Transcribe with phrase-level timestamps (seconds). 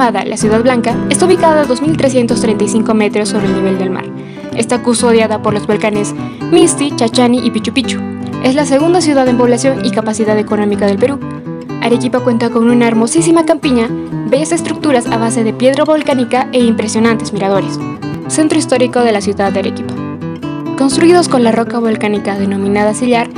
[0.00, 4.06] la Ciudad Blanca, está ubicada a 2.335 metros sobre el nivel del mar.
[4.56, 6.14] Está custodiada por los volcanes
[6.50, 8.00] Misti, Chachani y Pichu Pichu.
[8.42, 11.20] Es la segunda ciudad en población y capacidad económica del Perú.
[11.82, 13.88] Arequipa cuenta con una hermosísima campiña,
[14.30, 17.78] bellas estructuras a base de piedra volcánica e impresionantes miradores.
[18.28, 19.92] Centro histórico de la ciudad de Arequipa.
[20.78, 23.28] Construidos con la roca volcánica denominada sillar,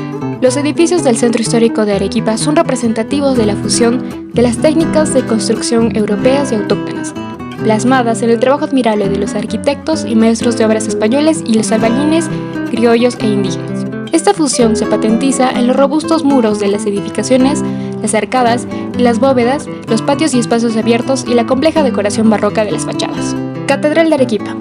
[0.43, 5.15] los edificios del Centro Histórico de Arequipa son representativos de la fusión de las técnicas
[5.15, 7.15] de construcción europeas y autóctonas,
[7.63, 11.71] plasmadas en el trabajo admirable de los arquitectos y maestros de obras españoles y los
[11.71, 12.29] albañiles,
[12.71, 13.87] criollos e indígenas.
[14.11, 17.63] Esta fusión se patentiza en los robustos muros de las edificaciones,
[18.03, 18.67] las arcadas
[18.99, 23.37] las bóvedas, los patios y espacios abiertos y la compleja decoración barroca de las fachadas.
[23.69, 24.57] Catedral de Arequipa.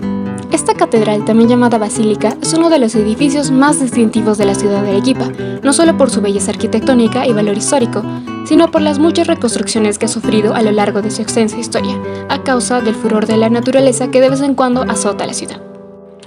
[0.52, 4.84] Esta catedral, también llamada basílica, es uno de los edificios más distintivos de la ciudad
[4.84, 5.32] de Arequipa,
[5.64, 8.04] no solo por su belleza arquitectónica y valor histórico,
[8.46, 11.98] sino por las muchas reconstrucciones que ha sufrido a lo largo de su extensa historia,
[12.28, 15.62] a causa del furor de la naturaleza que de vez en cuando azota la ciudad.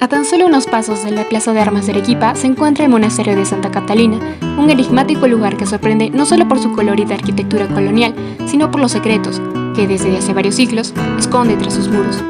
[0.00, 2.90] A tan solo unos pasos de la Plaza de Armas de Arequipa se encuentra el
[2.90, 4.18] Monasterio de Santa Catalina,
[4.58, 8.14] un enigmático lugar que sorprende no solo por su colorida arquitectura colonial,
[8.46, 9.42] sino por los secretos
[9.76, 12.22] que desde hace varios siglos esconde tras sus muros.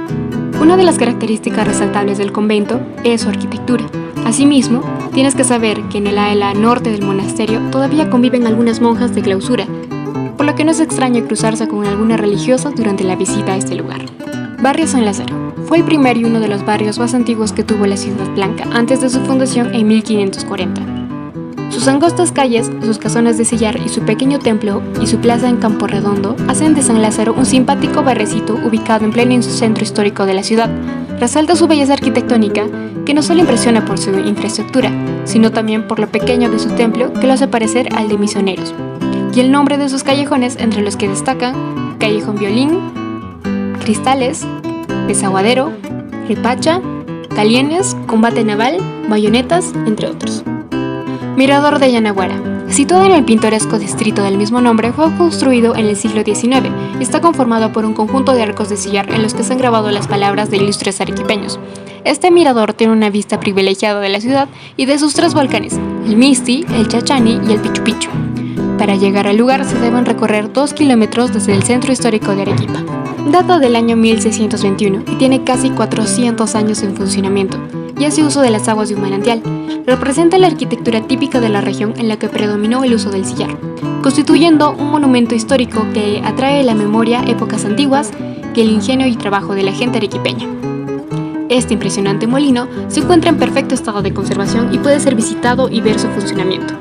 [0.65, 3.85] Una de las características resaltables del convento es su arquitectura.
[4.25, 4.81] Asimismo,
[5.13, 9.21] tienes que saber que en el ala norte del monasterio todavía conviven algunas monjas de
[9.21, 9.67] clausura,
[10.39, 13.75] por lo que no es extraño cruzarse con alguna religiosa durante la visita a este
[13.75, 14.07] lugar.
[14.63, 15.53] Barrio San Lázaro.
[15.67, 18.65] Fue el primer y uno de los barrios más antiguos que tuvo la Ciudad Blanca
[18.73, 20.94] antes de su fundación en 1540.
[21.75, 25.57] Sus angostas calles, sus casonas de sillar y su pequeño templo y su plaza en
[25.57, 30.35] Campo Redondo hacen de San Lázaro un simpático barrecito ubicado en pleno centro histórico de
[30.35, 30.71] la ciudad.
[31.19, 32.67] Resalta su belleza arquitectónica,
[33.05, 34.93] que no solo impresiona por su infraestructura,
[35.25, 38.73] sino también por lo pequeño de su templo que lo hace parecer al de misioneros,
[39.35, 42.79] y el nombre de sus callejones entre los que destacan Callejón Violín,
[43.81, 44.47] Cristales,
[45.09, 45.73] Desaguadero,
[46.29, 46.81] Ripacha,
[47.35, 48.77] Calienes, Combate Naval,
[49.09, 50.45] Bayonetas, entre otros.
[51.37, 52.37] Mirador de Yanaguara.
[52.69, 57.03] Situado en el pintoresco distrito del mismo nombre, fue construido en el siglo XIX y
[57.03, 59.91] está conformado por un conjunto de arcos de sillar en los que se han grabado
[59.91, 61.59] las palabras de ilustres arequipeños.
[62.05, 65.75] Este mirador tiene una vista privilegiada de la ciudad y de sus tres volcanes,
[66.07, 68.11] el Misti, el Chachani y el Pichu Pichu.
[68.79, 72.81] Para llegar al lugar se deben recorrer dos kilómetros desde el centro histórico de Arequipa.
[73.33, 77.59] Data del año 1621 y tiene casi 400 años en funcionamiento
[77.99, 79.43] y hace uso de las aguas de un manantial.
[79.87, 83.57] Representa la arquitectura típica de la región en la que predominó el uso del sillar,
[84.03, 88.11] constituyendo un monumento histórico que atrae la memoria épocas antiguas
[88.55, 90.49] y el ingenio y trabajo de la gente arequipeña.
[91.49, 95.81] Este impresionante molino se encuentra en perfecto estado de conservación y puede ser visitado y
[95.81, 96.75] ver su funcionamiento.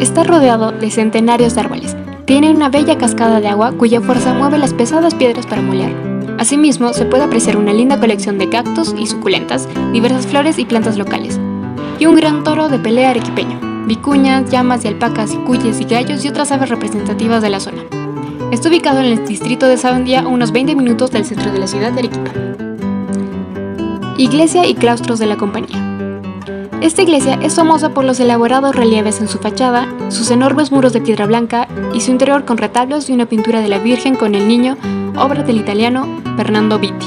[0.00, 1.96] Está rodeado de centenarios de árboles.
[2.24, 6.13] Tiene una bella cascada de agua cuya fuerza mueve las pesadas piedras para moler
[6.44, 10.98] Asimismo, se puede apreciar una linda colección de cactus y suculentas, diversas flores y plantas
[10.98, 11.40] locales,
[11.98, 16.28] y un gran toro de pelea arequipeño, vicuñas, llamas y alpacas, cuyes y gallos y
[16.28, 17.80] otras aves representativas de la zona.
[18.52, 21.66] Está ubicado en el distrito de Sabandía a unos 20 minutos del centro de la
[21.66, 22.30] ciudad de Arequipa.
[24.18, 25.83] Iglesia y claustros de la compañía.
[26.84, 31.00] Esta iglesia es famosa por los elaborados relieves en su fachada, sus enormes muros de
[31.00, 34.46] piedra blanca y su interior con retablos y una pintura de la Virgen con el
[34.46, 34.76] Niño
[35.16, 36.06] obra del italiano
[36.36, 37.06] Fernando Vitti.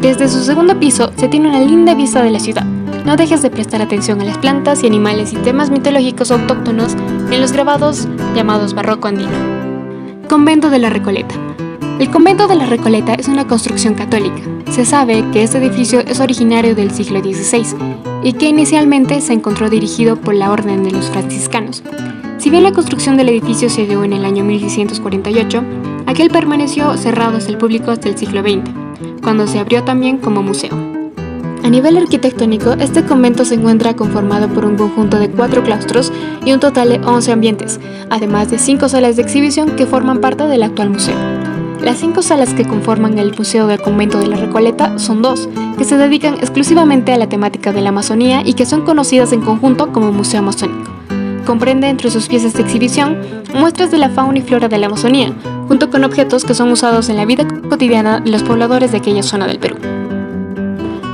[0.00, 2.64] Desde su segundo piso se tiene una linda vista de la ciudad.
[3.04, 6.94] No dejes de prestar atención a las plantas y animales y temas mitológicos autóctonos
[7.30, 9.36] en los grabados llamados barroco andino.
[10.26, 11.34] Convento de la Recoleta.
[11.98, 14.40] El convento de la Recoleta es una construcción católica.
[14.70, 19.70] Se sabe que este edificio es originario del siglo XVI y que inicialmente se encontró
[19.70, 21.82] dirigido por la Orden de los Franciscanos.
[22.38, 25.62] Si bien la construcción del edificio se dio en el año 1648,
[26.06, 28.70] aquel permaneció cerrado hasta el público hasta el siglo XX,
[29.22, 30.96] cuando se abrió también como museo.
[31.64, 36.12] A nivel arquitectónico, este convento se encuentra conformado por un conjunto de cuatro claustros
[36.44, 40.44] y un total de 11 ambientes, además de cinco salas de exhibición que forman parte
[40.44, 41.35] del actual museo.
[41.82, 45.84] Las cinco salas que conforman el Museo del Convento de la Recoleta son dos, que
[45.84, 49.92] se dedican exclusivamente a la temática de la Amazonía y que son conocidas en conjunto
[49.92, 50.90] como Museo Amazónico.
[51.44, 53.18] Comprende entre sus piezas de exhibición
[53.54, 55.32] muestras de la fauna y flora de la Amazonía,
[55.68, 59.22] junto con objetos que son usados en la vida cotidiana de los pobladores de aquella
[59.22, 59.76] zona del Perú.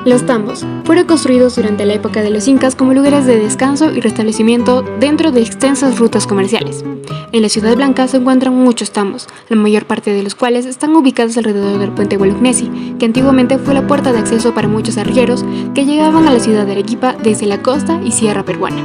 [0.04, 4.00] Los tambos fueron construidos durante la época de los incas como lugares de descanso y
[4.00, 6.84] restablecimiento dentro de extensas rutas comerciales.
[7.30, 10.96] En la Ciudad Blanca se encuentran muchos tambos, la mayor parte de los cuales están
[10.96, 15.44] ubicados alrededor del puente Huelugmesi, que antiguamente fue la puerta de acceso para muchos arrieros
[15.72, 18.82] que llegaban a la ciudad de Arequipa desde la costa y sierra peruana.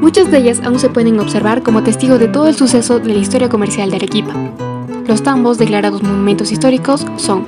[0.00, 3.20] Muchas de ellas aún se pueden observar como testigo de todo el suceso de la
[3.20, 4.32] historia comercial de Arequipa.
[5.06, 7.44] Los tambos declarados monumentos históricos son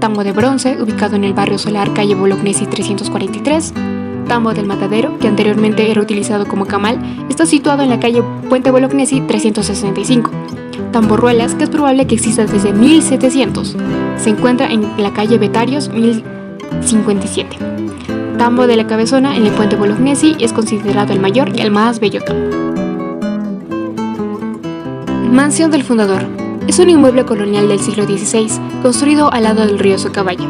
[0.00, 3.72] Tambo de Bronce, ubicado en el barrio Solar, calle Bolognesi 343,
[4.28, 6.98] Tambo del Matadero, que anteriormente era utilizado como camal,
[7.30, 10.30] está situado en la calle Puente Bolognesi 365.
[10.92, 13.76] Tamborruelas, que es probable que exista desde 1700,
[14.16, 17.56] se encuentra en la calle Betarios 1057.
[18.38, 22.00] Tambo de la Cabezona en el Puente Bolognesi es considerado el mayor y el más
[22.00, 22.20] bello
[25.30, 26.22] Mansión del Fundador.
[26.66, 28.48] Es un inmueble colonial del siglo XVI,
[28.82, 30.48] construido al lado del río Socabaya.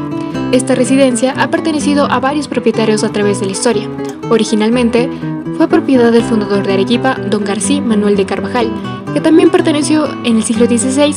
[0.52, 3.88] Esta residencia ha pertenecido a varios propietarios a través de la historia.
[4.30, 5.08] Originalmente,
[5.56, 8.70] fue propiedad del fundador de Arequipa, don García Manuel de Carvajal,
[9.12, 11.14] que también perteneció en el siglo XVI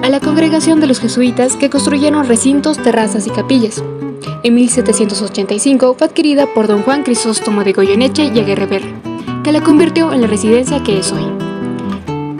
[0.00, 3.82] a la congregación de los jesuitas que construyeron recintos, terrazas y capillas.
[4.42, 8.82] En 1785 fue adquirida por don Juan Crisóstomo de Goyoneche y Aguerrever,
[9.42, 11.45] que la convirtió en la residencia que es hoy.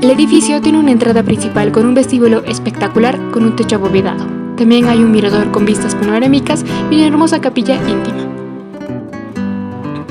[0.07, 4.25] El edificio tiene una entrada principal con un vestíbulo espectacular con un techo abovedado.
[4.57, 8.25] También hay un mirador con vistas panorámicas y una hermosa capilla íntima.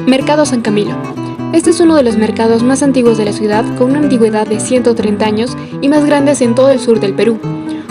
[0.06, 0.98] Mercado San Camilo.
[1.54, 4.60] Este es uno de los mercados más antiguos de la ciudad con una antigüedad de
[4.60, 7.40] 130 años y más grandes en todo el sur del Perú.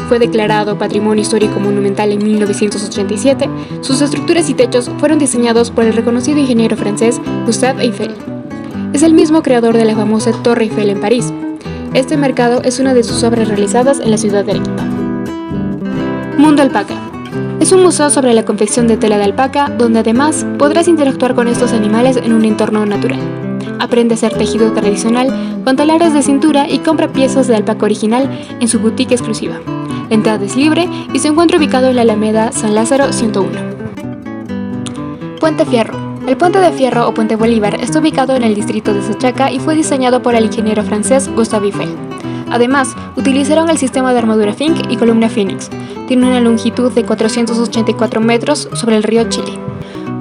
[0.06, 3.49] Fue declarado Patrimonio Histórico Monumental en 1987.
[3.81, 8.15] Sus estructuras y techos fueron diseñados por el reconocido ingeniero francés Gustave Eiffel.
[8.93, 11.33] Es el mismo creador de la famosa Torre Eiffel en París.
[11.94, 14.82] Este mercado es una de sus obras realizadas en la ciudad de Arequipa.
[16.37, 16.94] Mundo Alpaca.
[17.61, 21.46] Es un museo sobre la confección de tela de alpaca, donde además podrás interactuar con
[21.46, 23.20] estos animales en un entorno natural.
[23.79, 25.29] Aprende a hacer tejido tradicional
[25.62, 29.61] con telares de cintura y compra piezas de alpaca original en su boutique exclusiva.
[30.08, 33.52] La entrada es libre y se encuentra ubicado en la Alameda San Lázaro 101.
[35.38, 36.04] Puente Fierro.
[36.26, 39.59] El puente de Fierro o Puente Bolívar está ubicado en el distrito de Sachaca y
[39.59, 41.94] fue diseñado por el ingeniero francés Gustave Eiffel.
[42.50, 45.69] Además, utilizaron el sistema de armadura Fink y columna Phoenix,
[46.09, 49.59] tiene una longitud de 484 metros sobre el río Chile.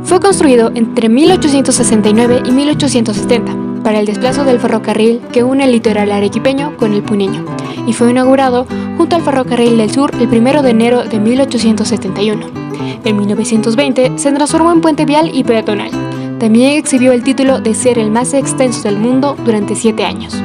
[0.04, 6.12] Fue construido entre 1869 y 1870 para el desplazo del ferrocarril que une el litoral
[6.12, 7.46] arequipeño con el puneño
[7.86, 8.66] y fue inaugurado
[8.98, 12.46] junto al ferrocarril del sur el 1 de enero de 1871.
[13.04, 15.92] En 1920 se transformó en puente vial y peatonal.
[16.40, 20.42] También exhibió el título de ser el más extenso del mundo durante siete años.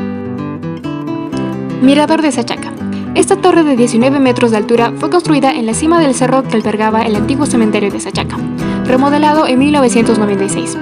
[1.82, 2.72] Mirador de Sachaca.
[3.14, 6.56] Esta torre de 19 metros de altura fue construida en la cima del cerro que
[6.56, 8.36] albergaba el antiguo cementerio de Sachaca,
[8.84, 10.78] remodelado en 1996.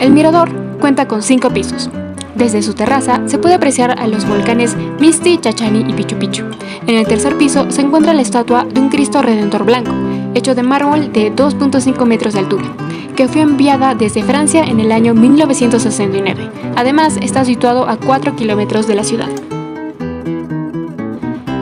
[0.00, 1.90] El mirador cuenta con cinco pisos.
[2.34, 6.44] Desde su terraza se puede apreciar a los volcanes Misti, Chachani y Pichu Pichu.
[6.86, 9.92] En el tercer piso se encuentra la estatua de un Cristo Redentor blanco,
[10.34, 12.64] hecho de mármol de 2.5 metros de altura,
[13.14, 16.50] que fue enviada desde Francia en el año 1969.
[16.76, 19.30] Además, está situado a 4 kilómetros de la ciudad.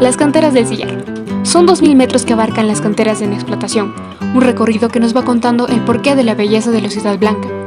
[0.00, 1.04] Las canteras del sillar.
[1.42, 3.92] Son 2.000 metros que abarcan las canteras en explotación,
[4.34, 7.61] un recorrido que nos va contando el porqué de la belleza de la ciudad blanca.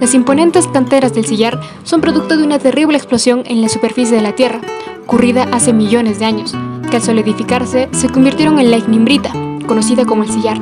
[0.00, 4.22] Las imponentes canteras del sillar son producto de una terrible explosión en la superficie de
[4.22, 4.60] la Tierra,
[5.04, 6.54] ocurrida hace millones de años,
[6.90, 9.32] que al solidificarse se convirtieron en la ignimbrita,
[9.66, 10.58] conocida como el sillar.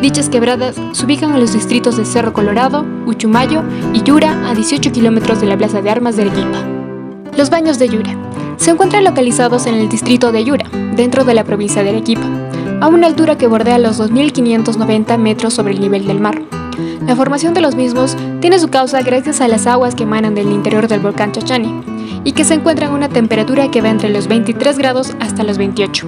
[0.00, 4.92] Dichas quebradas se ubican en los distritos de Cerro Colorado, Uchumayo y Yura, a 18
[4.92, 6.64] kilómetros de la Plaza de Armas de Arequipa.
[7.36, 8.16] Los baños de Yura
[8.56, 12.26] se encuentran localizados en el distrito de Yura, dentro de la provincia de Arequipa,
[12.80, 16.40] a una altura que bordea los 2.590 metros sobre el nivel del mar.
[17.06, 20.52] La formación de los mismos tiene su causa gracias a las aguas que emanan del
[20.52, 21.74] interior del volcán Chachani
[22.24, 25.58] y que se encuentran a una temperatura que va entre los 23 grados hasta los
[25.58, 26.06] 28.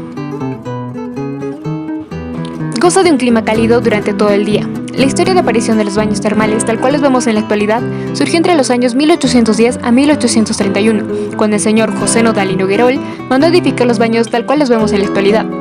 [2.80, 5.96] Goza de un clima cálido durante todo el día, la historia de aparición de los
[5.96, 7.82] baños termales, tal cual los vemos en la actualidad,
[8.14, 12.98] surgió entre los años 1810 a 1831, cuando el señor José Nodal y Noguerol
[13.28, 15.60] mandó edificar los baños tal cual los vemos en la actualidad.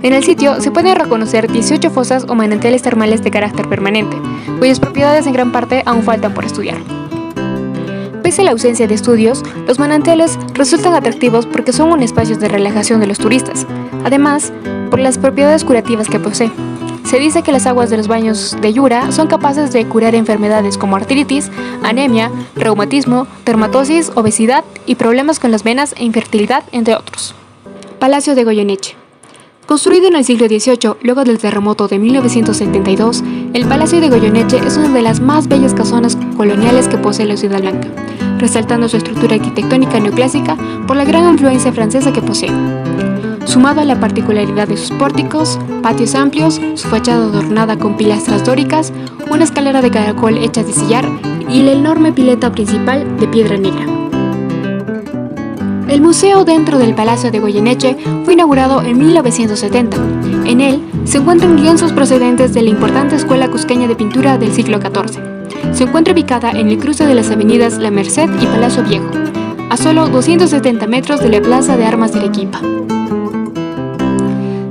[0.00, 4.16] En el sitio se pueden reconocer 18 fosas o manantiales termales de carácter permanente,
[4.60, 6.78] cuyas propiedades en gran parte aún faltan por estudiar.
[8.22, 12.46] Pese a la ausencia de estudios, los manantiales resultan atractivos porque son un espacio de
[12.46, 13.66] relajación de los turistas,
[14.04, 14.52] además
[14.90, 16.52] por las propiedades curativas que posee.
[17.04, 20.78] Se dice que las aguas de los baños de Yura son capaces de curar enfermedades
[20.78, 21.50] como artritis,
[21.82, 27.34] anemia, reumatismo, dermatosis, obesidad y problemas con las venas e infertilidad, entre otros.
[27.98, 29.07] Palacio de Goyeneche.
[29.68, 33.22] Construido en el siglo XVIII, luego del terremoto de 1972,
[33.52, 37.36] el Palacio de Goyeneche es una de las más bellas casonas coloniales que posee la
[37.36, 37.88] Ciudad Blanca,
[38.38, 40.56] resaltando su estructura arquitectónica neoclásica
[40.86, 42.48] por la gran influencia francesa que posee
[43.44, 48.90] sumado a la particularidad de sus pórticos, patios amplios, su fachada adornada con pilastras dóricas,
[49.30, 51.06] una escalera de caracol hecha de sillar
[51.50, 53.86] y la enorme pileta principal de piedra negra.
[55.88, 59.96] El museo dentro del Palacio de Goyeneche fue inaugurado en 1970.
[60.44, 64.78] En él se encuentran lienzos procedentes de la importante escuela cusqueña de pintura del siglo
[64.80, 65.22] XIV.
[65.72, 69.10] Se encuentra ubicada en el cruce de las avenidas La Merced y Palacio Viejo,
[69.70, 72.60] a solo 270 metros de la Plaza de Armas de Arequipa.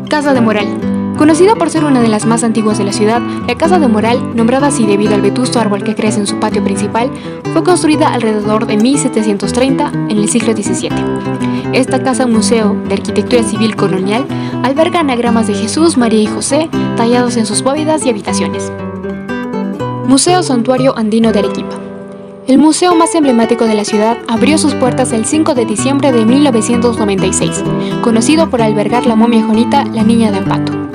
[0.08, 0.87] Casa de Moral.
[1.18, 4.36] Conocida por ser una de las más antiguas de la ciudad, la Casa de Moral,
[4.36, 7.10] nombrada así debido al vetusto árbol que crece en su patio principal,
[7.54, 10.92] fue construida alrededor de 1730 en el siglo XVII.
[11.74, 14.26] Esta casa museo de arquitectura civil colonial
[14.64, 18.72] alberga anagramas de Jesús, María y José tallados en sus bóvedas y habitaciones.
[20.06, 21.78] Museo Santuario Andino de Arequipa.
[22.48, 26.26] El museo más emblemático de la ciudad abrió sus puertas el 5 de diciembre de
[26.26, 27.64] 1996,
[28.02, 30.87] conocido por albergar la momia jonita La Niña de Ampato,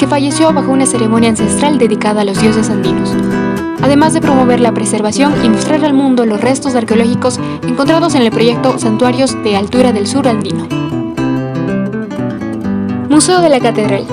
[0.00, 3.14] que falleció bajo una ceremonia ancestral dedicada a los dioses andinos.
[3.82, 7.38] Además de promover la preservación y mostrar al mundo los restos arqueológicos
[7.68, 10.66] encontrados en el proyecto Santuarios de Altura del Sur Andino.
[13.10, 14.06] Museo de la Catedral.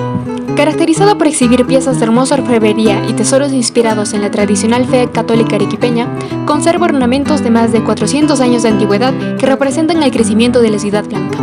[0.56, 5.56] Caracterizado por exhibir piezas de hermosa orfebrería y tesoros inspirados en la tradicional fe católica
[5.56, 6.06] arequipeña,
[6.44, 10.78] conserva ornamentos de más de 400 años de antigüedad que representan el crecimiento de la
[10.78, 11.38] ciudad blanca.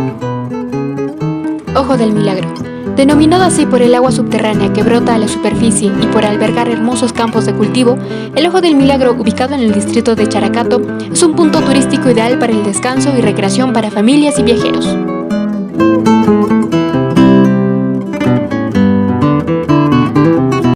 [1.74, 2.65] Ojo del Milagro.
[2.96, 7.12] Denominado así por el agua subterránea que brota a la superficie y por albergar hermosos
[7.12, 7.98] campos de cultivo,
[8.34, 10.80] el Ojo del Milagro, ubicado en el distrito de Characato,
[11.12, 15.15] es un punto turístico ideal para el descanso y recreación para familias y viajeros.